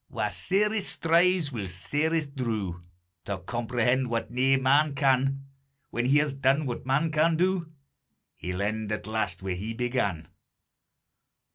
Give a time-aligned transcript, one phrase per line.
[0.09, 2.81] Wha sairest strives, will sairest rue,
[3.25, 5.45] To comprehend what nae man can;
[5.91, 7.71] When he has done what man can do,
[8.33, 10.27] He'll end at last where he began.